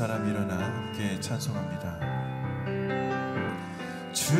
[0.00, 2.00] 사람 일어나 함께 찬송합니다.
[4.14, 4.32] 주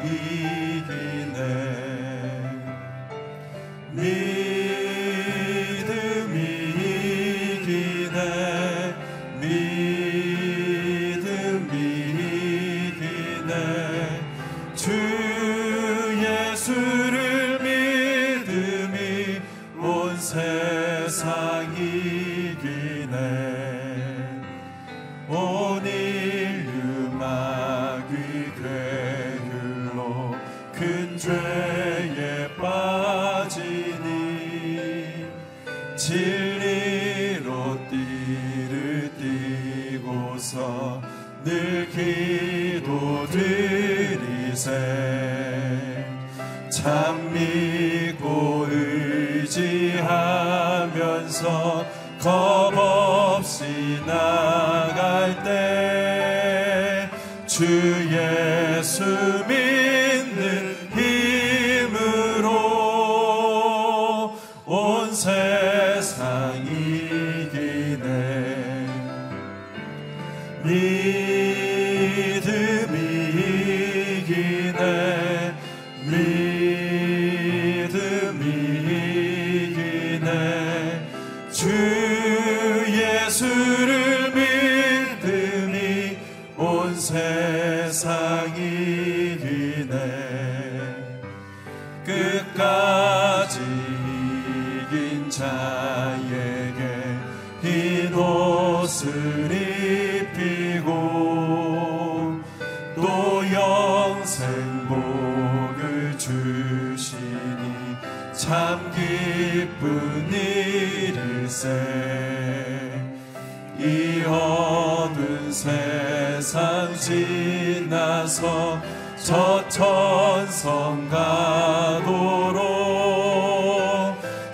[0.00, 1.11] 一滴。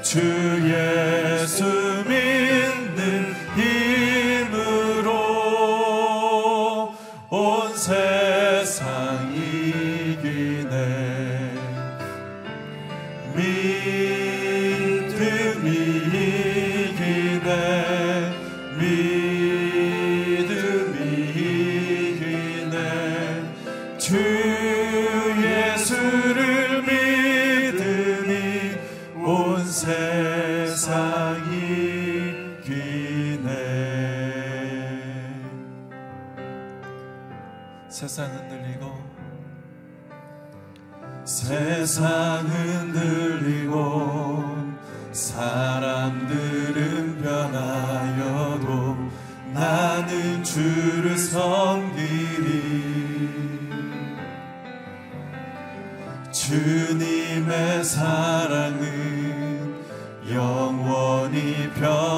[0.08, 0.18] 주
[0.64, 1.77] 예수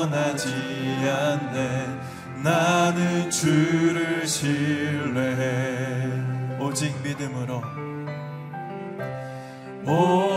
[0.01, 0.49] 떠나지
[1.05, 1.87] 않네.
[2.43, 6.09] 나는 주를 신뢰해.
[6.59, 7.63] 오직 믿음으로.
[9.87, 10.30] 오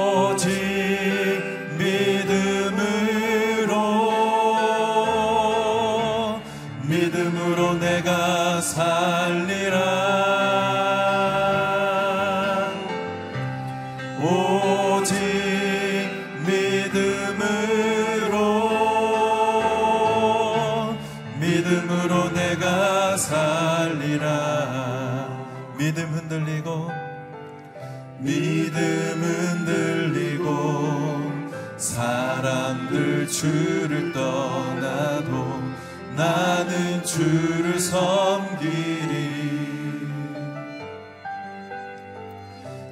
[37.93, 39.13] 섬기리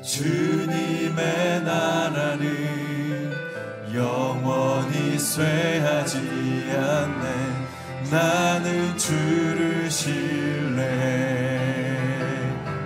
[0.04, 3.32] 주님의 나라는
[3.96, 6.18] 영원히 쇠하지
[6.70, 8.12] 않네.
[8.12, 10.80] 나는 주를 신뢰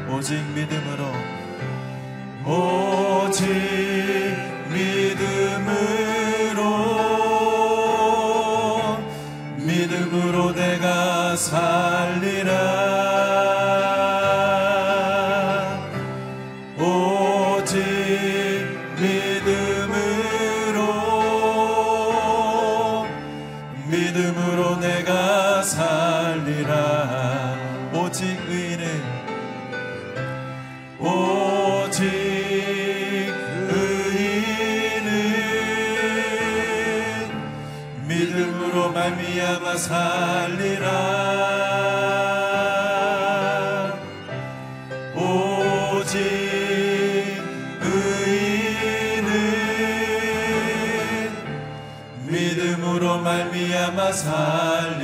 [0.09, 1.11] 오직 믿음으로
[2.45, 3.94] 오직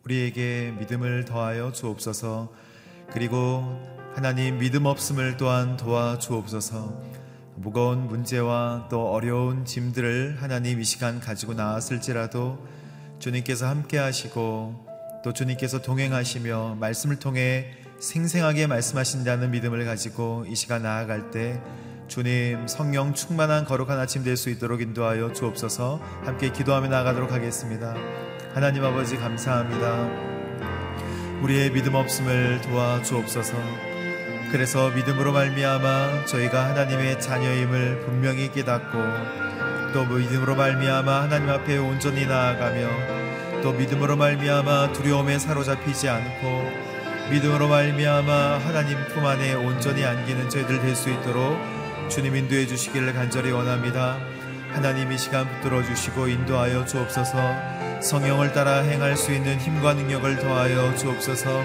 [0.04, 2.52] 우리에게 믿음을 더하여 주옵소서.
[3.12, 3.80] 그리고
[4.14, 7.02] 하나님 믿음 없음을 또한 도와 주옵소서.
[7.56, 12.58] 무거운 문제와 또 어려운 짐들을 하나님 이 시간 가지고 나왔을지라도
[13.20, 14.84] 주님께서 함께 하시고
[15.22, 17.70] 또 주님께서 동행하시며 말씀을 통해
[18.00, 21.62] 생생하게 말씀하신다는 믿음을 가지고 이 시간 나아갈 때
[22.14, 27.92] 주님 성령 충만한 거룩한 아침 될 수 있도록 인도하여 주옵소서 함께 기도하며 나아가도록 하겠습니다.
[28.54, 30.08] 하나님 아버지 감사합니다.
[31.42, 33.54] 우리의 믿음 없음을 도와 주옵소서.
[34.52, 38.96] 그래서 믿음으로 말미암아 저희가 하나님의 자녀임을 분명히 깨닫고
[39.92, 46.94] 또 믿음으로 말미암아 하나님 앞에 온전히 나아가며 또 믿음으로 말미암아 두려움에 사로잡히지 않고
[47.32, 51.73] 믿음으로 말미암아 하나님 품 안에 온전히 안기는 저희들 될 수 있도록
[52.08, 54.18] 주님 인도해 주시기를 간절히 원합니다.
[54.70, 57.38] 하나님 이 시간 붙들어 주시고 인도하여 주옵소서.
[58.00, 61.64] 성령을 따라 행할 수 있는 힘과 능력을 더하여 주옵소서.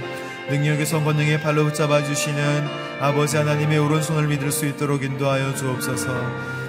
[0.49, 2.67] 능력의 선권능에 발로 붙잡아 주시는
[2.99, 6.09] 아버지 하나님의 오른손을 믿을 수 있도록 인도하여 주옵소서.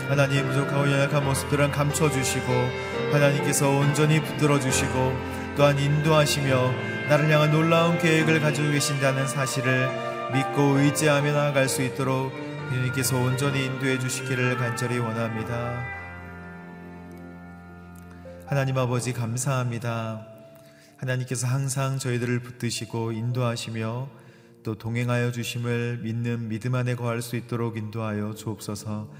[0.08, 2.52] 하나님 부족하고 연약한 모습들은 감춰 주시고
[3.12, 5.16] 하나님께서 온전히 붙들어 주시고
[5.56, 9.88] 또한 인도하시며 나를 향한 놀라운 계획을 가지고 계신다는 사실을
[10.32, 15.84] 믿고 의지하며 나아갈 수 있도록 주님께서 온전히 인도해 주시기를 간절히 원합니다.
[18.46, 20.24] 하나님 아버지 감사합니다.
[20.96, 24.08] 하나님께서 항상 저희들을 붙드시고 인도하시며
[24.62, 29.12] 또 동행하여 주심을 믿는 믿음 안에 거할 수 있도록 인도하여 주옵소서.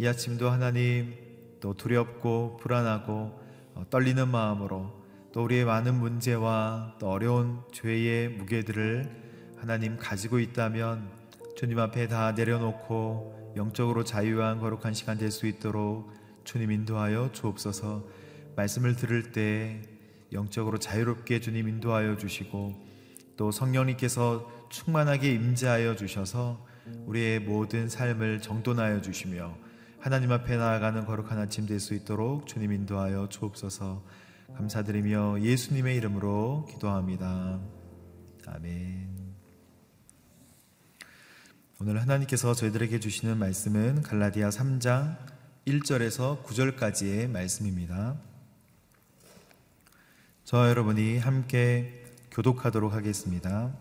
[0.00, 1.14] 이 아침도 하나님
[1.60, 3.40] 또 두렵고 불안하고
[3.76, 4.92] 어, 떨리는 마음으로
[5.32, 11.15] 또 우리의 많은 문제와 또 어려운 죄의 무게들을 하나님 가지고 있다면
[11.56, 16.12] 주님 앞에 다 내려놓고 영적으로 자유한 거룩한 시간 될 수 있도록
[16.44, 18.04] 주님 인도하여 주옵소서.
[18.56, 19.80] 말씀을 들을 때
[20.32, 22.74] 영적으로 자유롭게 주님 인도하여 주시고
[23.36, 26.64] 또 성령님께서 충만하게 임재하여 주셔서
[27.06, 29.56] 우리의 모든 삶을 정돈하여 주시며
[29.98, 34.04] 하나님 앞에 나아가는 거룩한 아침 될 수 있도록 주님 인도하여 주옵소서
[34.56, 37.60] 감사드리며 예수님의 이름으로 기도합니다.
[38.46, 39.15] 아멘.
[41.78, 45.18] 오늘 하나님께서 저희들에게 주시는 말씀은 갈라디아 3장
[45.66, 48.16] 1절에서 9절까지의 말씀입니다.
[50.44, 53.74] 저 여러분이 함께 교독하도록 하겠습니다.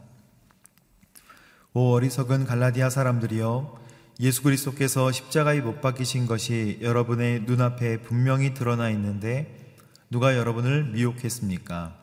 [1.74, 3.82] 오 어리석은 갈라디아 사람들이여
[4.20, 9.74] 예수 그리스도께서 십자가에 못 박히신 것이 여러분의 눈앞에 분명히 드러나 있는데
[10.10, 11.96] 누가 여러분을 미혹했습니까?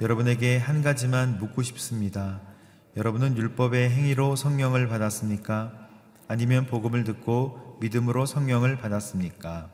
[0.00, 2.49] 여러분에게 한 가지만 묻고 싶습니다.
[3.00, 5.72] 여러분은 율법의 행위로 성령을 받았습니까?
[6.28, 9.70] 아니면 복음을 듣고 믿음으로 성령을 받았습니까?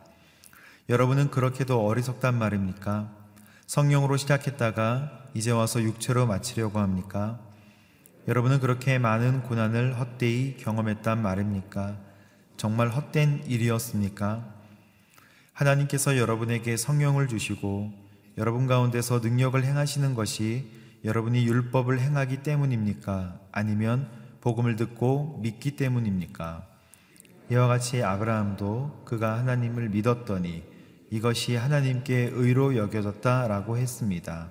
[0.88, 3.10] 여러분은 그렇게도 어리석단 말입니까?
[3.66, 7.40] 성령으로 시작했다가 이제 와서 육체로 마치려고 합니까?
[8.28, 11.96] 여러분은 그렇게 많은 고난을 헛되이 경험했단 말입니까?
[12.56, 14.54] 정말 헛된 일이었습니까?
[15.52, 17.92] 하나님께서 여러분에게 성령을 주시고
[18.38, 20.75] 여러분 가운데서 능력을 행하시는 것이
[21.06, 23.38] 여러분이 율법을 행하기 때문입니까?
[23.52, 24.10] 아니면
[24.40, 26.66] 복음을 듣고 믿기 때문입니까?
[27.48, 30.64] 이와 같이 아브라함도 그가 하나님을 믿었더니
[31.10, 34.50] 이것이 하나님께 의로 여겨졌다라고 했습니다.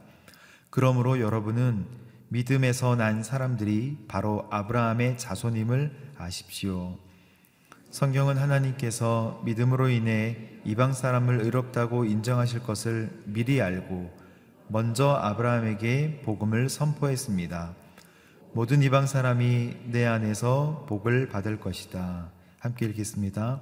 [0.70, 1.88] 그러므로 여러분은
[2.30, 6.98] 믿음에서 난 사람들이 바로 아브라함의 자손임을 아십시오.
[7.92, 14.25] 성경은 하나님께서 믿음으로 인해 이방 사람을 의롭다고 인정하실 것을 미리 알고
[14.68, 17.76] 먼저 아브라함에게 복음을 선포했습니다.
[18.54, 22.32] 모든 이방 사람이 내 안에서 복을 받을 것이다.
[22.60, 23.62] 함께 읽겠습니다.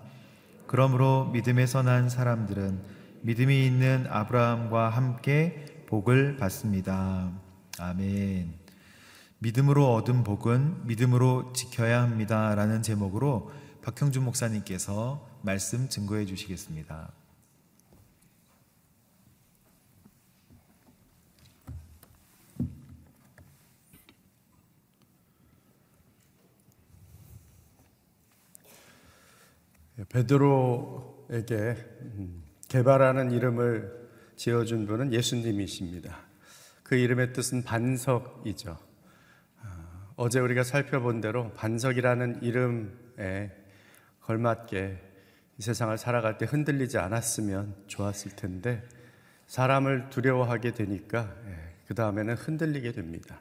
[0.67, 2.79] 그러므로 믿음에서 난 사람들은
[3.21, 7.31] 믿음이 있는 아브라함과 함께 복을 받습니다.
[7.79, 8.53] 아멘.
[9.39, 12.55] 믿음으로 얻은 복은 믿음으로 지켜야 합니다.
[12.55, 17.11] 라는 제목으로 박형준 목사님께서 말씀 증거해 주시겠습니다.
[30.09, 34.03] 베드로에게 음, 개발하는 이름을
[34.35, 36.17] 지어준 분은 예수님이십니다.
[36.81, 38.77] 그 이름의 뜻은 반석이죠.
[39.61, 43.51] 아, 어제 우리가 살펴본 대로 반석이라는 이름에
[44.21, 45.09] 걸맞게
[45.59, 48.83] 이 세상을 살아갈 때 흔들리지 않았으면 좋았을 텐데
[49.45, 53.39] 사람을 두려워하게 되니까 예, 그 다음에는 흔들리게 됩니다.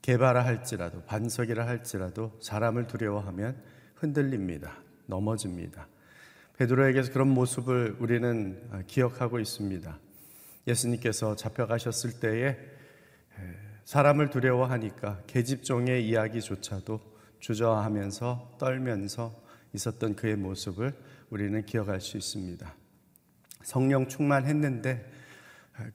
[0.00, 3.60] 개발라 할지라도 반석이라 할지라도 사람을 두려워하면
[3.94, 4.78] 흔들립니다.
[5.08, 5.88] 넘어집니다.
[6.56, 9.98] 베드로에게서 그런 모습을 우리는 아, 기억하고 있습니다.
[10.66, 12.56] 예수님께서 잡혀가셨을 때에
[13.84, 17.00] 사람을 두려워하니까 계집종의 이야기조차도
[17.40, 20.92] 주저하면서 떨면서 있었던 그의 모습을
[21.30, 22.74] 우리는 기억할 수 있습니다.
[23.62, 25.10] 성령 충만했는데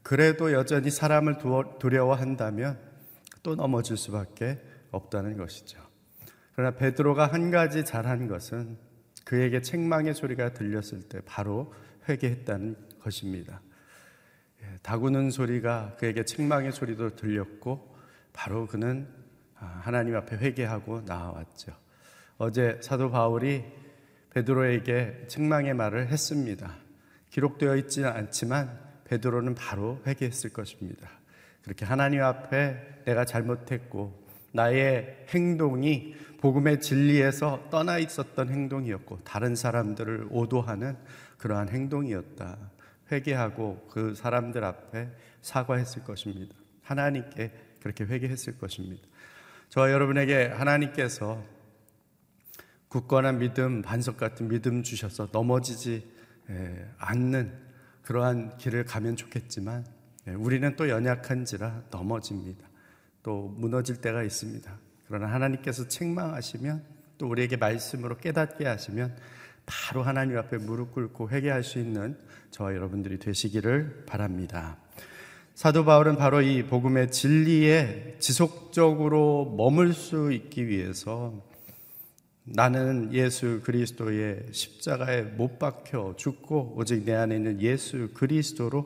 [0.01, 1.37] 그래도 여전히 사람을
[1.79, 2.79] 두려워한다면
[3.43, 4.59] 또 넘어질 수밖에
[4.91, 5.79] 없다는 것이죠.
[6.55, 8.77] 그러나 베드로가 한 가지 잘한 것은
[9.33, 11.73] 그에게 책망의 소리가 들렸을 때 바로
[12.07, 13.61] 회개했다는 것입니다.
[14.61, 17.97] 예, 다구는 소리가 그에게 책망의 소리도 들렸고
[18.31, 19.07] 바로 그는
[19.55, 21.71] 아, 하나님 앞에 회개하고 나아왔죠.
[22.37, 23.63] 어제 사도 바울이
[24.35, 26.75] 베드로에게 책망의 말을 했습니다.
[27.31, 31.09] 기록되어 있지는 않지만 베드로는 바로 회개했을 것입니다.
[31.63, 36.13] 그렇게 하나님 앞에 내가 잘못했고 나의 행동이
[36.43, 40.97] 복음의 진리에서 떠나 있었던 행동이었고 다른 사람들을 오도하는
[41.37, 42.57] 그러한 행동이었다.
[43.09, 45.09] 회개하고 그 사람들 앞에
[45.41, 46.53] 사과했을 것입니다.
[46.81, 49.07] 하나님께 그렇게 회개했을 것입니다.
[49.69, 51.41] 저와 여러분에게 하나님께서
[52.89, 56.11] 굳건한 믿음, 반석 같은 믿음 주셔서 넘어지지
[56.97, 57.57] 않는
[58.01, 59.85] 그러한 길을 가면 좋겠지만
[60.35, 62.67] 우리는 또 연약한지라 넘어집니다.
[63.23, 64.82] 또 무너질 때가 있습니다.
[65.13, 66.81] 그러나 하나님께서 책망하시면
[67.19, 69.15] 또 우리에게 말씀으로 깨닫게 하시면
[69.67, 72.17] 바로 하나님 앞에 무릎 꿇고 회개할 수 있는
[72.49, 74.77] 저와 여러분들이 되시기를 바랍니다.
[75.53, 81.39] 사도 바울은 바로 이 복음의 진리에 지속적으로 머물 수 있기 위해서
[82.43, 88.83] 나는 예수 그리스도의 십자가에 못 박혀 죽고 오직 내 안에 있는 예수 그리스도로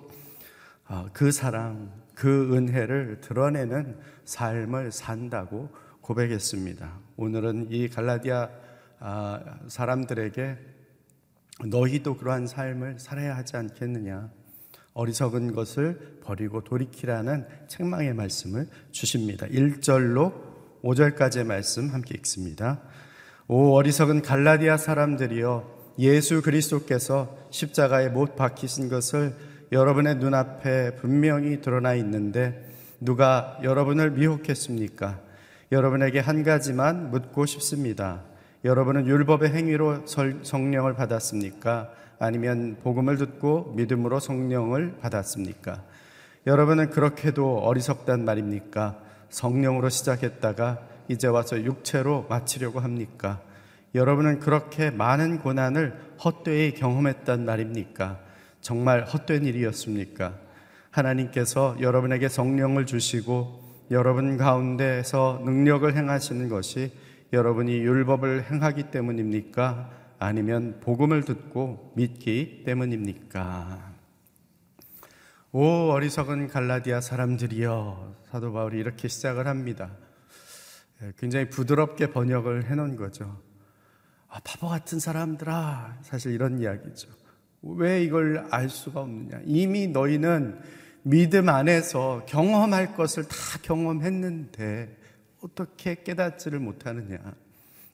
[0.87, 5.69] 아, 그 사랑, 그 은혜를 드러내는 삶을 산다고
[6.07, 6.99] 고백했습니다.
[7.17, 8.49] 오늘은 이 갈라디아
[8.99, 10.57] 아, 사람들에게
[11.65, 14.29] 너희도 그러한 삶을 살아야 하지 않겠느냐.
[14.93, 19.47] 어리석은 것을 버리고 돌이키라는 책망의 말씀을 주십니다.
[19.47, 20.33] 1절로
[20.81, 22.81] 5절까지의 말씀 함께 읽습니다.
[23.49, 29.35] 오 어리석은 갈라디아 사람들이여 예수 그리스도께서 십자가에 못 박히신 것을
[29.73, 32.65] 여러분의 눈앞에 분명히 드러나 있는데
[33.01, 35.26] 누가 여러분을 미혹했습니까?
[35.71, 38.21] 여러분에게 한 가지만 묻고 싶습니다.
[38.63, 40.05] 여러분은 율법의 행위로
[40.43, 41.89] 성령을 받았습니까?
[42.19, 45.83] 아니면 복음을 듣고 믿음으로 성령을 받았습니까?
[46.47, 48.97] 여러분은 그렇게도 어리석단 말입니까?
[49.29, 53.41] 성령으로 시작했다가 이제 와서 육체로 마치려고 합니까?
[53.93, 55.93] 여러분은 그렇게 많은 고난을
[56.23, 58.19] 헛되이 경험했단 말입니까?
[58.61, 60.33] 정말 헛된 일이었습니까?
[60.91, 66.91] 하나님께서 여러분에게 성령을 주시고 여러분 가운데서 능력을 행하시는 것이
[67.31, 69.89] 여러분이 율법을 행하기 때문입니까?
[70.19, 73.93] 아니면 복음을 듣고 믿기 때문입니까?
[75.53, 79.91] 오 어리석은 갈라디아 사람들이여 사도 바울이 이렇게 시작을 합니다.
[81.01, 83.41] 예, 굉장히 부드럽게 번역을 해놓은 거죠.
[84.27, 87.07] 아, 바보 같은 사람들아 사실 이런 이야기죠.
[87.61, 89.39] 왜 이걸 알 수가 없느냐?
[89.45, 90.59] 이미 너희는
[91.09, 94.97] 믿음 안에서 경험할 것을 다 경험했는데
[95.39, 97.17] 어떻게 깨닫지를 못하느냐?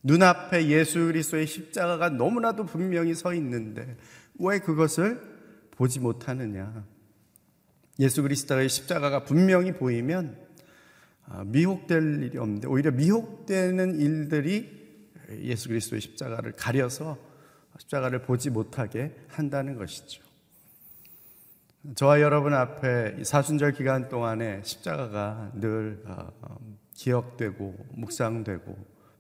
[0.02, 3.98] 눈앞에 예수 그리스도의 십자가가 너무나도 분명히 서 있는데
[4.40, 5.22] 왜 그것을
[5.72, 6.86] 보지 못하느냐?
[8.00, 10.36] 예수 그리스도의 십자가가 분명히 보이면
[11.26, 14.82] 아, 미혹될 일이 없는데 오히려 미혹되는 일들이
[15.40, 17.18] 예수 그리스도의 십자가를 가려서
[17.78, 20.23] 십자가를 보지 못하게 한다는 것이죠.
[21.96, 26.58] 저와 여러분 앞에 사순절 기간 동안에 십자가가 늘 어, 어,
[26.94, 28.78] 기억되고 묵상되고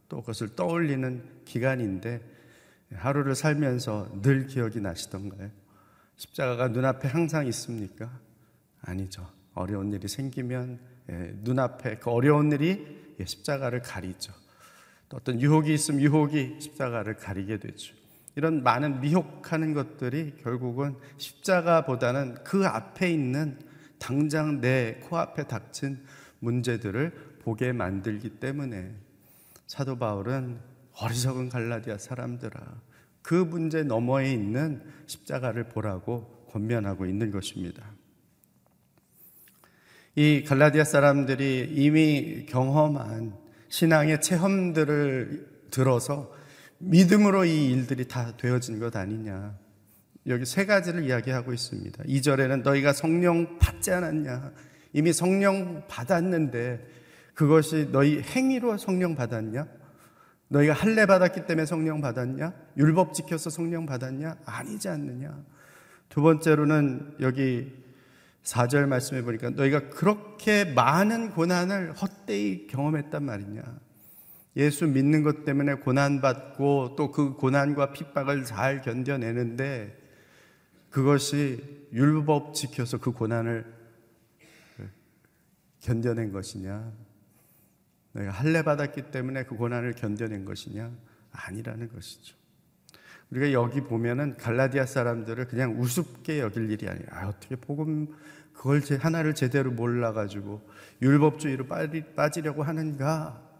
[0.07, 2.21] 또 그것을 떠올리는 기간인데
[2.93, 5.49] 하루를 살면서 늘 기억이 나시던가요?
[6.15, 8.09] 십자가가 눈앞에 항상 있습니까?
[8.81, 9.27] 아니죠.
[9.55, 10.79] 어려운 일이 생기면
[11.09, 14.31] 예, 눈앞에 그 어려운 일이 예, 십자가를 가리죠.
[15.09, 17.93] 또 어떤 유혹이 있으면 유혹이 십자가를 가리게 되죠.
[18.35, 23.59] 이런 많은 미혹하는 것들이 결국은 십자가보다는 그 앞에 있는
[23.99, 26.03] 당장 내 코앞에 닥친
[26.39, 28.93] 문제들을 보게 만들기 때문에
[29.67, 30.59] 사도 바울은
[30.95, 32.59] 어리석은 갈라디아 사람들아
[33.21, 37.83] 그 문제 너머에 있는 십자가를 보라고 권면하고 있는 것입니다.
[40.15, 43.35] 이 갈라디아 사람들이 이미 경험한
[43.69, 46.31] 신앙의 체험들을 들어서
[46.85, 49.55] 믿음으로 이 일들이 다 되어진 것 아니냐.
[50.27, 52.03] 여기 세 가지를 이야기하고 있습니다.
[52.03, 54.51] 2절에는 너희가 성령 받지 않았냐.
[54.93, 56.87] 이미 성령 받았는데
[57.33, 59.67] 그것이 너희 행위로 성령 받았냐?
[60.49, 62.53] 너희가 할례 받았기 때문에 성령 받았냐?
[62.77, 64.37] 율법 지켜서 성령 받았냐?
[64.45, 65.35] 아니지 않느냐?
[66.09, 67.73] 두 번째로는 여기
[68.43, 73.63] 4절 말씀해 보니까 너희가 그렇게 많은 고난을 헛되이 경험했단 말이냐.
[74.55, 79.97] 예수 믿는 것 때문에 고난받고 또 그 고난과 핍박을 잘 견뎌내는데
[80.89, 83.65] 그것이 율법 지켜서 그 고난을
[85.79, 86.91] 견뎌낸 것이냐.
[88.13, 90.91] 너희가 할례 받았기 때문에 그 고난을 견뎌낸 것이냐?
[91.31, 92.35] 아니라는 것이죠.
[93.31, 97.07] 우리가 여기 보면은 갈라디아 사람들을 그냥 우습게 여길 일이 아니에요.
[97.09, 98.07] 아, 어떻게 복음
[98.53, 100.61] 그걸 제 하나를 제대로 몰라 가지고
[101.01, 101.65] 율법주의로
[102.15, 103.52] 빠지려고 하는가?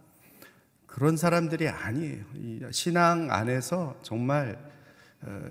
[0.94, 2.72] 그런 사람들이 아니에요.
[2.72, 4.64] 신앙 안에서 정말
[5.22, 5.42] 어,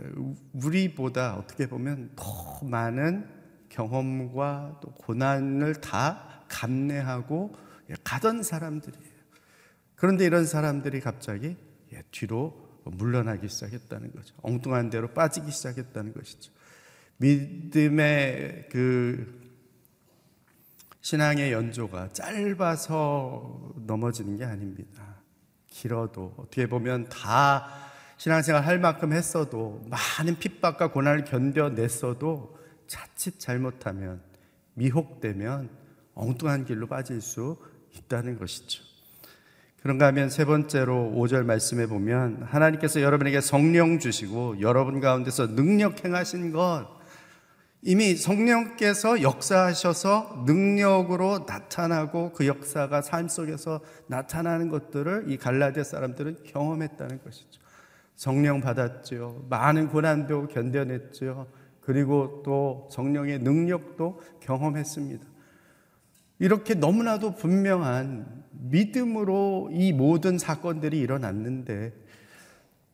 [0.53, 3.29] 우리보다 어떻게 보면 더 많은
[3.69, 7.57] 경험과 또 고난을 다 감내하고
[8.05, 9.13] 가던 사람들이에요.
[9.97, 11.57] 그런데 이런 사람들이 갑자기
[12.13, 14.37] 뒤로 물러나기 시작했다는 거죠.
[14.43, 16.53] 엉뚱한 대로 빠지기 시작했다는 것이죠.
[17.17, 19.43] 믿음의 그
[21.01, 25.12] 신앙의 연조가 짧아서 넘어지는 게 아닙니다.
[25.73, 27.67] 길어도 어떻게 보면 다
[28.19, 32.57] 신앙생활 할 만큼 했어도 많은 핍박과 고난을 견뎌냈어도
[32.87, 34.21] 자칫 잘못하면
[34.75, 35.71] 미혹되면
[36.15, 37.57] 엉뚱한 길로 빠질 수
[37.97, 38.85] 있다는 것이죠.
[39.83, 46.53] 그런가 하면 세 번째로 5절 말씀에 보면 하나님께서 여러분에게 성령 주시고 여러분 가운데서 능력 행하신
[46.53, 47.02] 것
[47.85, 57.23] 이미 성령께서 역사하셔서 능력으로 나타나고 그 역사가 삶 속에서 나타나는 것들을 이 갈라디아 사람들은 경험했다는
[57.25, 57.61] 것이죠.
[58.15, 59.47] 성령 받았죠.
[59.51, 61.49] 많은 고난도 견뎌냈죠.
[61.81, 65.27] 그리고 또 성령의 능력도 경험했습니다.
[66.39, 71.93] 이렇게 너무나도 분명한 믿음으로 이 모든 사건들이 일어났는데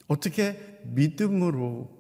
[0.07, 1.90] 어떻게 믿음으로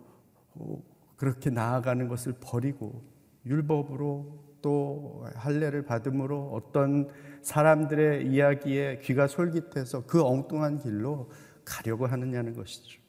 [1.18, 3.04] 그렇게 나아가는 것을 버리고
[3.44, 7.10] 율법으로 또 할례를 받음으로 어떤
[7.42, 11.30] 사람들의 이야기에 귀가 솔깃해서 그 엉뚱한 길로
[11.64, 13.00] 가려고 하느냐는 것이죠.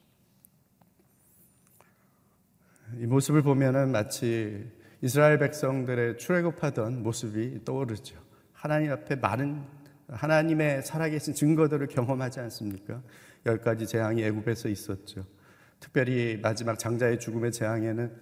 [2.98, 4.68] 이 모습을 보면은 마치
[5.00, 8.18] 이스라엘 백성들의 출애굽하던 모습이 떠오르죠.
[8.52, 9.64] 하나님 앞에 많은
[10.08, 13.00] 하나님의 살아계신 증거들을 경험하지 않습니까?
[13.46, 15.24] 열 가지 재앙이 애굽에서 있었죠.
[15.80, 18.14] 특별히 마지막 장자의 죽음의 재앙에는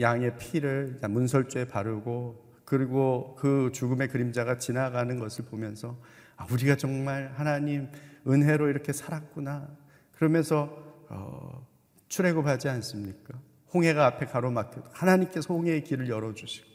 [0.00, 5.96] 양의 피를 문설주에 바르고 그리고 그 죽음의 그림자가 지나가는 것을 보면서
[6.36, 7.88] 아, 우리가 정말 하나님
[8.26, 9.68] 은혜로 이렇게 살았구나.
[10.12, 11.66] 그러면서 어,
[12.08, 13.38] 출애굽하지 않습니까?
[13.72, 16.66] 홍해가 앞에 가로막혀 하나님께서 홍해의 길을 열어주시고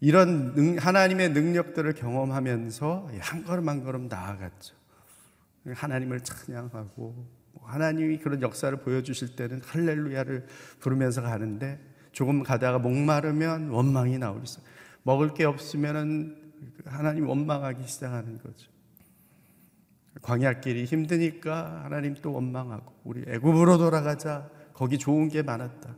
[0.00, 4.74] 이런 능, 하나님의 능력들을 경험하면서 한 걸음 한 걸음 나아갔죠.
[5.72, 7.39] 하나님을 찬양하고
[7.70, 10.46] 하나님이 그런 역사를 보여주실 때는 할렐루야를
[10.80, 11.80] 부르면서 가는데
[12.12, 14.64] 조금 가다가 목마르면 원망이 나오기 시작.
[15.02, 16.36] 먹을 게 없으면은
[16.84, 18.70] 하나님 원망하기 시작하는 거죠.
[20.22, 24.48] 광야길이 힘드니까 하나님 또 원망하고 우리 애굽으로 돌아가자.
[24.74, 25.94] 거기 좋은 게 많았다.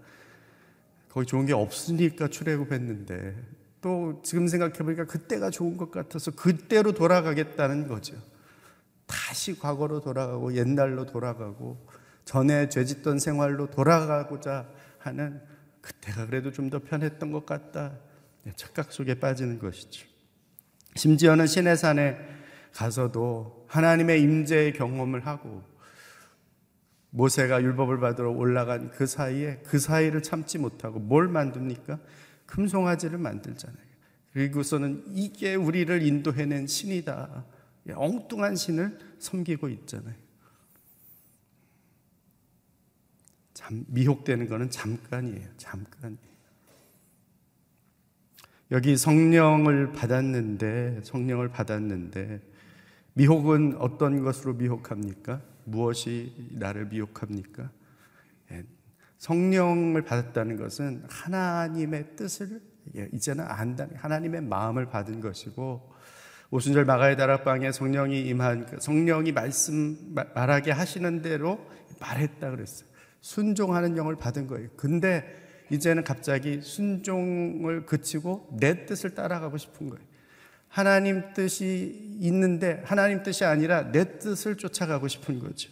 [1.08, 3.36] 거기 좋은 게 없으니까 출애굽했는데
[3.80, 8.16] 또 지금 생각해 보니까 그때가 좋은 것 같아서 그때로 돌아가겠다는 거죠.
[9.12, 11.86] 다시 과거로 돌아가고 옛날로 돌아가고
[12.24, 15.40] 전에 죄짓던 생활로 돌아가고자 하는
[15.82, 17.98] 그때가 그래도 좀 더 편했던 것 같다.
[18.44, 20.06] 네, 착각 속에 빠지는 것이죠.
[20.96, 22.16] 심지어는 시내산에
[22.72, 25.62] 가서도 하나님의 임재의 경험을 하고
[27.10, 31.98] 모세가 율법을 받으러 올라간 그 사이에 그 사이를 참지 못하고 뭘 만듭니까?
[32.46, 33.92] 금송아지를 만들잖아요.
[34.32, 37.44] 그리고서는 이게 우리를 인도해낸 신이다.
[37.90, 40.14] 엉뚱한 신을 섬기고 있잖아요.
[43.54, 45.48] 잠, 미혹되는 것은 잠깐이에요.
[45.56, 46.18] 잠깐.
[48.70, 52.40] 여기 성령을 받았는데, 성령을 받았는데,
[53.14, 55.42] 미혹은 어떤 것으로 미혹합니까?
[55.64, 57.70] 무엇이 나를 미혹합니까?
[58.52, 58.64] 예,
[59.18, 62.60] 성령을 받았다는 것은 하나님의 뜻을
[62.96, 65.91] 예, 이제는 안다는 하나님의 마음을 받은 것이고
[66.52, 69.96] 오순절 마가의 다락방에 성령이 임한 그 성령이 말씀
[70.34, 71.58] 말하게 하시는 대로
[71.98, 72.86] 말했다 그랬어요.
[73.22, 74.68] 순종하는 영을 받은 거예요.
[74.76, 75.24] 근데
[75.70, 80.04] 이제는 갑자기 순종을 그치고 내 뜻을 따라가고 싶은 거예요.
[80.68, 85.70] 하나님 뜻이 있는데 하나님 뜻이 아니라 내 뜻을 쫓아가고 싶은 거죠.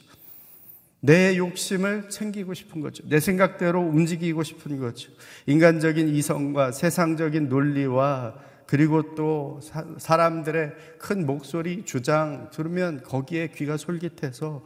[1.00, 3.06] 내 욕심을 챙기고 싶은 거죠.
[3.06, 5.10] 내 생각대로 움직이고 싶은 거죠.
[5.44, 9.58] 인간적인 이성과 세상적인 논리와 그리고 또
[9.98, 14.62] 사, 람들의 큰 목소리, 주장 들으면 거기에 귀가 솔깃해서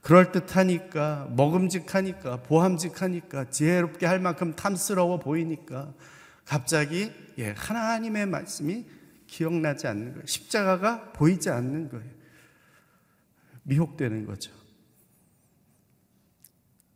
[0.00, 5.92] 그럴듯하니까, 먹음직하니까, 보함직하니까, 지혜롭게 할 만큼 탐스러워 보이니까
[6.46, 8.86] 갑자기 예, 하나님의 말씀이
[9.26, 10.26] 기억나지 않는 거예요.
[10.26, 12.10] 십자가가 보이지 않는 거예요.
[13.64, 14.50] 미혹되는 거죠.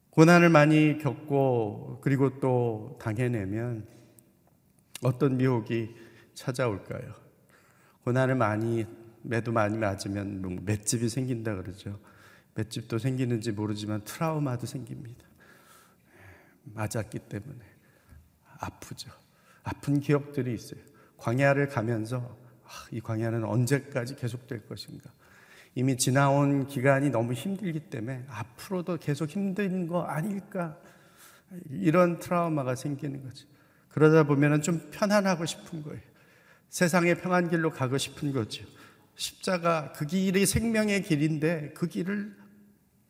[0.09, 3.87] 고난을 많이 겪고 그리고 또 당해내면
[5.03, 6.06] 어떤 미혹이
[6.37, 7.15] 찾아올까요?
[8.05, 8.87] 고난을 많이
[9.23, 11.99] 매도 많이 맞으면 뭐 맷집이 생긴다 그러죠.
[12.55, 15.25] 맷집도 생기는지 모르지만 트라우마도 생깁니다.
[16.63, 17.59] 맞았기 때문에
[18.59, 19.11] 아프죠.
[19.65, 20.81] 아픈 기억들이 있어요.
[21.17, 25.11] 광야를 가면서 아, 이 광야는 언제까지 계속될 것인가?
[25.75, 30.79] 이미 지나온 기간이 너무 힘들기 때문에 앞으로도 계속 힘든 거 아닐까?
[31.71, 33.47] 이런 트라우마가 생기는 거죠.
[33.89, 36.16] 그러다 보면 좀 편안하고 싶은 거예요.
[36.69, 38.65] 세상의 평안 길로 가고 싶은 거죠.
[39.15, 42.37] 십자가 그 길이 생명의 길인데 그 길을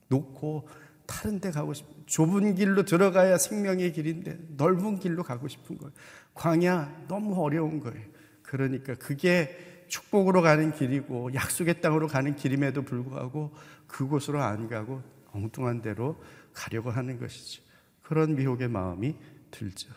[0.09, 0.69] 놓고
[1.07, 5.93] 다른 데 가고 싶 좁은 길로 들어가야 생명의 길인데 넓은 길로 가고 싶은 거예요.
[6.35, 8.05] 광야 너무 어려운 거예요.
[8.43, 13.55] 그러니까 그게 축복으로 가는 길이고 약속의 땅으로 가는 길임에도 불구하고
[13.87, 16.21] 그곳으로 안 가고 엉뚱한 데로
[16.53, 17.63] 가려고 하는 것이죠.
[18.03, 19.17] 그런 미혹의 마음이
[19.51, 19.93] 들죠.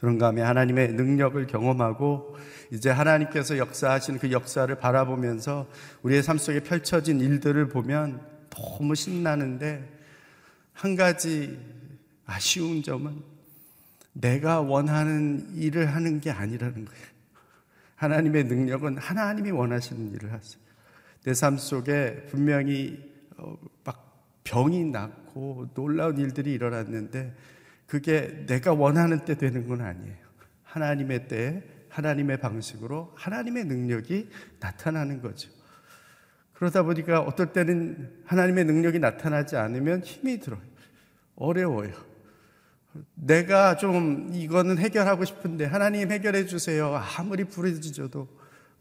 [0.00, 2.36] 그런가 하면 하나님의 능력을 경험하고
[2.72, 5.68] 이제 하나님께서 역사하시는 그 역사를 바라보면서
[6.02, 9.86] 우리의 삶 속에 펼쳐진 일들을 보면 너무 신나는데
[10.72, 11.58] 한 가지
[12.24, 13.22] 아쉬운 점은
[14.12, 17.04] 내가 원하는 일을 하는 게 아니라는 거예요.
[17.96, 20.60] 하나님의 능력은 하나님이 원하시는 일을 하세요.
[21.24, 22.98] 내 삶 속에 분명히
[23.36, 27.34] 어, 막 병이 났고 놀라운 일들이 일어났는데
[27.90, 30.16] 그게 내가 원하는 때 되는 건 아니에요.
[30.62, 34.28] 하나님의 때, 하나님의 방식으로 하나님의 능력이
[34.60, 35.50] 나타나는 거죠.
[36.52, 40.62] 그러다 보니까 어떨 때는 하나님의 능력이 나타나지 않으면 힘이 들어요.
[41.34, 41.92] 어려워요.
[43.14, 46.94] 내가 좀 이거는 해결하고 싶은데 하나님 해결해 주세요.
[47.18, 48.28] 아무리 부르짖어도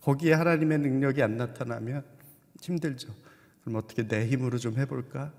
[0.02, 2.04] 거기에 하나님의 능력이 안 나타나면
[2.62, 3.12] 힘들죠.
[3.62, 5.34] 그럼 어떻게 내 힘으로 좀 해볼까?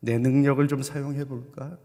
[0.00, 1.78] 내 능력을 좀 사용해 볼까?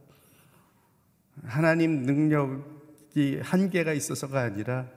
[1.44, 4.88] 하나님 능력이 한계가 있어서가 아니라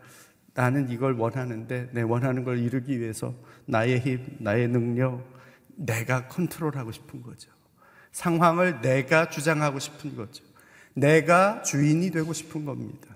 [0.54, 3.34] 나는 이걸 원하는데 내 원하는 걸 이루기 위해서
[3.66, 5.24] 나의 힘, 나의 능력,
[5.76, 7.50] 내가 컨트롤하고 싶은 거죠.
[8.12, 10.44] 상황을 내가 주장하고 싶은 거죠.
[10.94, 13.08] 내가 주인이 되고 싶은 겁니다.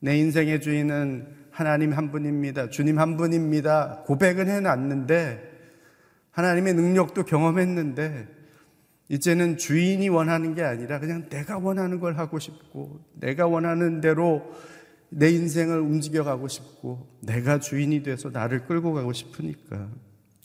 [0.00, 2.70] 내 인생의 주인은 하나님 한 분입니다.
[2.70, 4.02] 주님 한 분입니다.
[4.06, 5.52] 고백은 해놨는데,
[6.32, 8.26] 하나님의 능력도 경험했는데,
[9.12, 14.50] 이제는 주인이 원하는 게 아니라 그냥 내가 원하는 걸 하고 싶고, 내가 원하는 대로
[15.10, 19.90] 내 인생을 움직여 가고 싶고, 내가 주인이 돼서 나를 끌고 가고 싶으니까,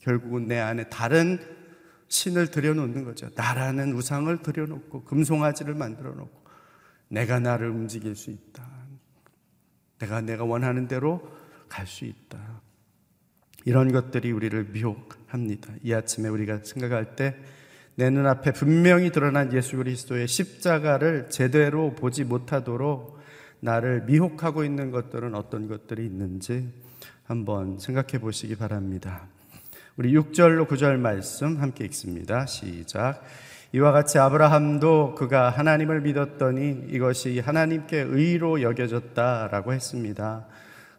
[0.01, 1.39] 결국은 내 안에 다른
[2.09, 3.29] 신을 들여놓는 거죠.
[3.35, 6.43] 나라는 우상을 들여놓고 금송아지를 만들어 놓고
[7.07, 8.67] 내가 나를 움직일 수 있다.
[9.99, 11.21] 내가 내가 원하는 대로
[11.69, 12.61] 갈 수 있다.
[13.63, 15.73] 이런 것들이 우리를 미혹합니다.
[15.83, 17.35] 이 아침에 우리가 생각할 때
[17.97, 23.17] 내 눈앞에 분명히 드러난 예수 그리스도의 십자가를 제대로 보지 못하도록
[23.59, 26.71] 나를 미혹하고 있는 것들은 어떤 것들이 있는지
[27.25, 29.23] 한번 생각해 보시기 바랍니다.
[29.95, 32.45] 우리 6절로 9절 말씀 함께 읽습니다.
[32.45, 33.23] 시작.
[33.71, 40.45] 이와 같이 아브라함도 그가 하나님을 믿었더니 이것이 하나님께 의로 여겨졌다라고 했습니다.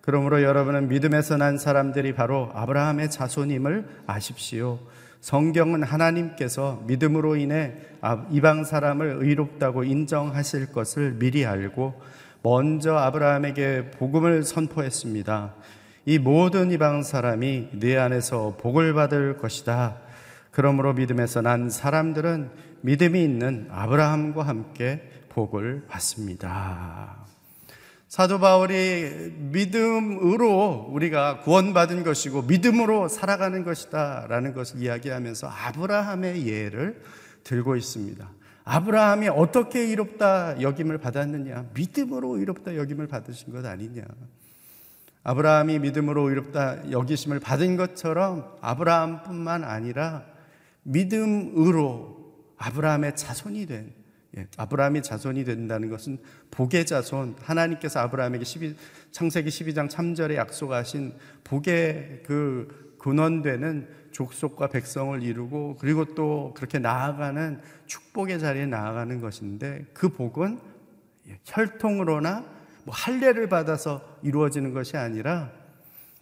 [0.01, 4.81] 그러므로 여러분은 믿음에서 난 사람들이 바로 아브라함의 자손임을 아십시오.
[5.21, 7.75] 성경은 하나님께서 믿음으로 인해
[8.31, 12.01] 이방 사람을 의롭다고 인정하실 것을 미리 알고
[12.43, 15.55] 먼저 아브라함에게 복음을 선포했습니다.
[16.07, 19.99] 이 모든 이방 사람이 네 안에서 복을 받을 것이다.
[20.51, 22.51] 그러므로 믿음에서 난 사람들은
[22.81, 27.28] 믿음이 있는 아브라함과 함께 복을 받습니다.
[28.09, 37.03] 사도 바울이 믿음으로 우리가 구원받은 것이고 믿음으로 살아가는 것이다 라는 것을 이야기하면서 아브라함의 예를
[37.45, 38.27] 들고 있습니다.
[38.65, 41.67] 아브라함이 어떻게 의롭다 여김을 받았느냐?
[41.75, 44.03] 믿음으로 의롭다 여김을 받으신 것 아니냐?
[45.23, 50.25] 아브라함이 믿음으로 의롭다 여기심을 받은 것처럼 아브라함뿐만 아니라
[50.83, 52.17] 믿음으로
[52.57, 53.98] 아브라함의 자손이 된 예,
[54.57, 56.19] 아브라함이 자손이 된다는 것은
[56.51, 58.77] 복의 자손 하나님께서 아브라함에게 12,
[59.11, 68.41] 창세기 12장 3절에 약속하신 복의 그 근원되는 족속과 백성을 이루고 그리고 또 그렇게 나아가는 축복의
[68.41, 70.59] 자리에 나아가는 것인데 그 복은
[71.29, 72.45] 예, 혈통으로나
[72.85, 75.53] 뭐 할례를 받아서 이루어지는 것이 아니라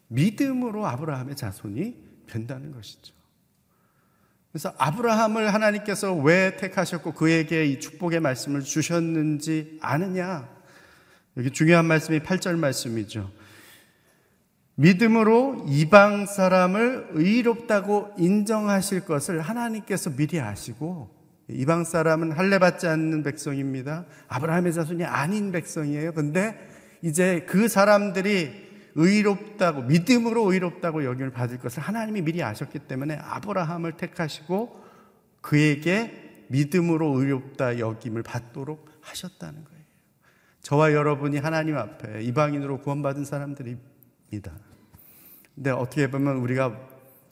[0.09, 1.97] 믿음으로 아브라함의 자손이
[2.29, 3.16] 된다는 것이죠.
[4.57, 10.49] 그래서 아브라함을 하나님께서 왜 택하셨고 그에게 이 축복의 말씀을 주셨는지 아느냐?
[11.37, 13.31] 여기 중요한 말씀이 8절 말씀이죠.
[14.77, 21.15] 믿음으로 이방 사람을 의롭다고 인정하실 것을 하나님께서 미리 아시고
[21.51, 24.07] 이방 사람은 할례 받지 않는 백성입니다.
[24.29, 26.15] 아브라함의 자손이 아닌 백성이에요.
[26.15, 26.59] 근데
[27.03, 28.66] 이제 그 사람들이
[28.97, 34.85] 의롭다고 믿음으로 의롭다고 여김을 받을 것을 하나님이 미리 아셨기 때문에 아브라함을 택하시고
[35.43, 39.77] 그에게 믿음으로 의롭다 여김을 받도록 하셨다는 거예요.
[40.63, 44.53] 저와 여러분이 하나님 앞에 이방인으로 구원받은 사람들입니다.
[45.55, 46.77] 근데 어떻게 보면 우리가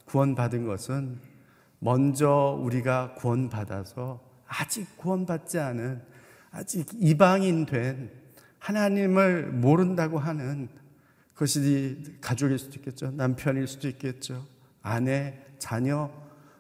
[0.04, 1.18] 구원받은 것은
[1.78, 6.02] 먼저 우리가 구원받아서 아직 구원받지 않은
[6.50, 8.10] 아직 이방인 된
[8.58, 10.68] 하나님을 모른다고 하는
[11.34, 13.10] 그것이 가족일 수도 있겠죠.
[13.10, 14.46] 남편일 수도 있겠죠.
[14.82, 16.10] 아내, 자녀,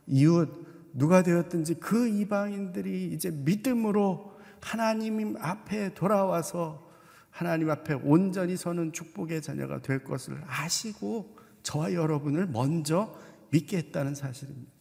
[0.06, 6.90] 이웃, 누가 되었든지 그 이방인들이 이제 믿음으로 하나님 앞에 돌아와서
[7.30, 13.14] 하나님 앞에 온전히 서는 축복의 자녀가 될 것을 아시고 저와 여러분을 먼저
[13.50, 14.72] 믿게 했다는 사실입니다.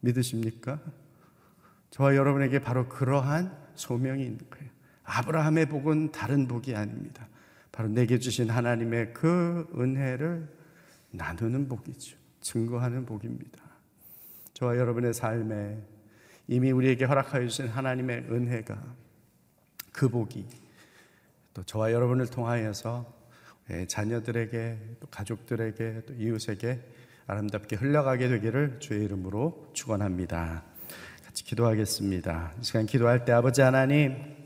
[0.00, 0.80] 믿으십니까?
[1.90, 4.70] 저와 여러분에게 바로 그러한 소명이 있는 거예요.
[5.04, 7.28] 아브라함의 복은 다른 복이 아닙니다.
[7.78, 10.48] 바로 내게 주신 하나님의 그 은혜를
[11.12, 12.16] 나누는 복이죠.
[12.40, 13.62] 증거하는 복입니다.
[14.52, 15.80] 저와 여러분의 삶에
[16.48, 18.82] 이미 우리에게 허락하여 주신 하나님의 은혜가
[19.92, 20.44] 그 복이
[21.54, 23.14] 또 저와 여러분을 통하여서
[23.86, 26.80] 자녀들에게 또 가족들에게 또 이웃에게
[27.28, 30.64] 아름답게 흘러가게 되기를 주의 이름으로 축원합니다.
[31.24, 32.54] 같이 기도하겠습니다.
[32.60, 34.37] 이 시간 기도할 때 아버지 하나님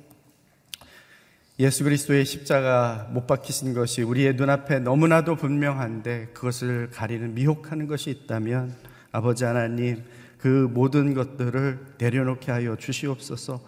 [1.63, 8.75] 예수 그리스도의 십자가 못 박히신 것이 우리의 눈앞에 너무나도 분명한데 그것을 가리는 미혹하는 것이 있다면
[9.13, 10.03] 아버지 하나님
[10.39, 13.61] 그 모든 것들을 내려놓게 하여 주시옵소서.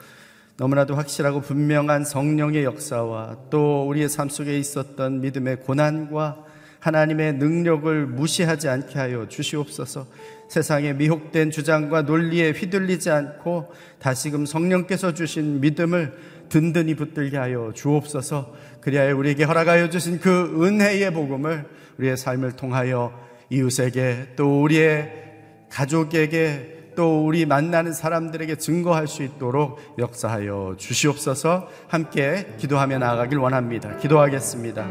[0.57, 6.44] 너무나도 확실하고 분명한 성령의 역사와 또 우리의 삶 속에 있었던 믿음의 고난과
[6.80, 10.09] 하나님의 능력을 무시하지 않게 하여 주시옵소서.
[10.48, 18.55] 세상의 미혹된 주장과 논리에 휘둘리지 않고 다시금 성령께서 주신 믿음을 든든히 붙들게 하여 주옵소서.
[18.81, 21.64] 그리하여 우리에게 허락하여 주신 그 은혜의 복음을
[21.99, 23.12] 우리의 삶을 통하여
[23.51, 25.12] 이웃에게 또 우리의
[25.69, 33.97] 가족에게 또 우리 만나는 사람들에게 증거할 수 있도록 역사하여 주시옵소서 함께 기도하며 나아가길 원합니다.
[33.97, 34.87] 기도하겠습니다.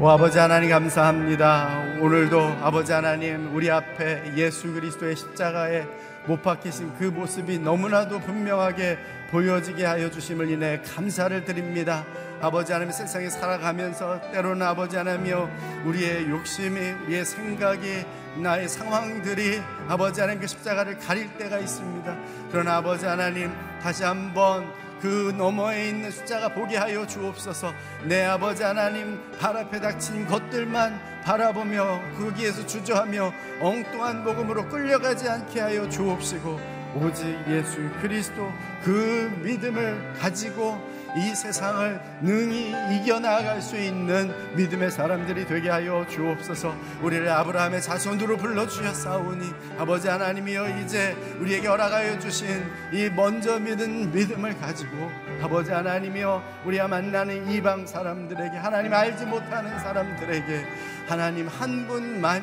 [0.00, 1.98] 오 아버지 하나님 감사합니다.
[2.00, 5.84] 오늘도 아버지 하나님 우리 앞에 예수 그리스도의 십자가에
[6.26, 8.96] 못 박히신 그 모습이 너무나도 분명하게
[9.30, 12.04] 보여지게 하여 주심을 인해 감사를 드립니다.
[12.40, 15.48] 아버지 하나님 세상에 살아가면서 때로는 아버지 하나님여
[15.84, 18.04] 우리의 욕심이 우리의 생각이
[18.36, 22.16] 나의 상황들이 아버지 하나님 그 십자가를 가릴 때가 있습니다.
[22.50, 27.72] 그러나 아버지 하나님 다시 한번 그 너머에 있는 숫자가 보게 하여 주옵소서
[28.04, 35.88] 내 아버지 하나님 발 앞에 닥친 것들만 바라보며 거기에서 주저하며 엉뚱한 복음으로 끌려가지 않게 하여
[35.88, 40.80] 주옵시고 오직 예수 그리스도 그 믿음을 가지고
[41.16, 46.74] 이 세상을 능히 이겨나갈 수 있는 믿음의 사람들이 되게 하여 주옵소서.
[47.00, 52.46] 우리를 아브라함의 자손으로 불러주셨사오니 아버지 하나님이여 이제 우리에게 허락하여 주신
[52.92, 55.10] 이 먼저 믿은 믿음을 가지고
[55.42, 60.66] 아버지 하나님이여 우리가 만나는 이방 사람들에게 하나님 알지 못하는 사람들에게
[61.08, 62.42] 하나님 한 분만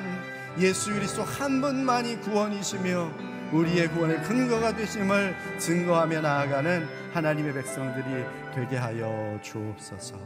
[0.58, 9.40] 예수 그리스도 한 분만이 구원이시며 우리의 구원의 근거가 되심을 증거하며 나아가는 하나님의 백성들이 되게 하여
[9.44, 10.18] 주옵소서.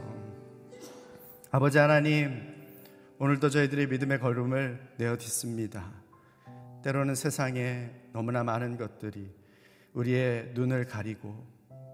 [1.50, 2.40] 아버지 하나님,
[3.18, 5.92] 오늘도 저희들의 믿음의 걸음을 내어 딛습니다.
[6.82, 9.30] 때로는 세상에 너무나 많은 것들이
[9.92, 11.46] 우리의 눈을 가리고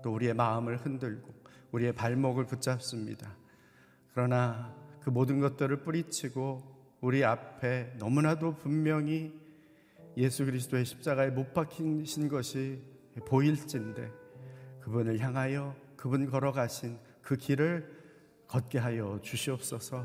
[0.04, 1.34] 또 우리의 마음을 흔들고
[1.72, 3.34] 우리의 발목을 붙잡습니다.
[4.12, 6.62] 그러나 그 모든 것들을 뿌리치고
[7.00, 9.43] 우리 앞에 너무나도 분명히
[10.16, 12.80] 예수 그리스도의 십자가에 못 박히신 것이
[13.26, 14.10] 보일진데
[14.80, 17.90] 그분을 향하여 그분 걸어가신 그 길을
[18.46, 20.04] 걷게 하여 주시옵소서.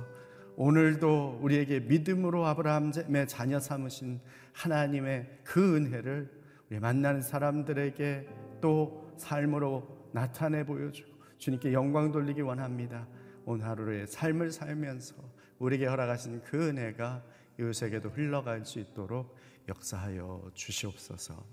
[0.56, 4.20] 오늘도 우리에게 믿음으로 아브라함의 자녀 삼으신
[4.54, 6.30] 하나님의 그 은혜를
[6.70, 8.28] 우리 만나는 사람들에게
[8.62, 13.08] 또 삶으로 나타내 보여주고 주님께 영광 돌리기 원합니다.
[13.46, 15.16] 오늘 하루의 삶을 살면서
[15.60, 17.24] 우리에게 허락하신 그 은혜가
[17.60, 19.36] 이웃에게도 흘러갈 수 있도록
[19.70, 21.46] 역사하여 주시옵소서.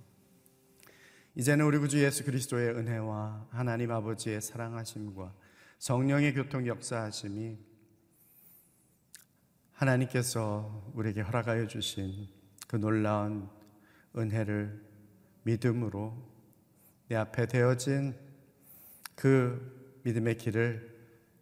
[1.35, 5.35] 이제는 우리 구주 예수 그리스도의 은혜와 하나님 아버지의 사랑하심과
[5.79, 7.59] 성령의 교통 역사하심이
[9.73, 12.29] 하나님께서 우리에게 허락하여 주신
[12.67, 13.49] 그 놀라운
[14.17, 14.83] 은혜를
[15.43, 16.17] 믿음으로
[17.09, 18.17] 내 앞에 되어진
[19.15, 20.97] 그 믿음의 길을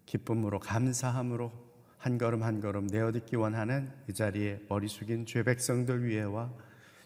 [0.07, 1.64] 기쁨으로 감사함으로
[2.05, 6.53] 한 걸음 한 걸음 내어듣기 원하는 이 자리에 머리 숙인 죄 백성들 위에와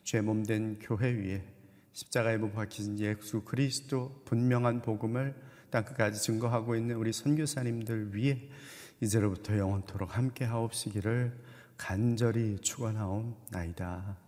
[0.02, 1.44] 죄 몸된 교회 위에
[1.92, 5.36] 십자가에 못 박히신 예수 그리스도 분명한 복음을
[5.70, 8.48] 땅끝까지 증거하고 있는 우리 선교사님들 위에
[9.00, 11.32] 이제로부터 영원토록 함께 하옵시기를
[11.76, 14.27] 간절히 축원하옵나이다.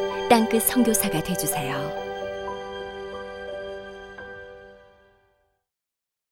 [0.31, 2.10] 땅끝 선교사가 되주세요.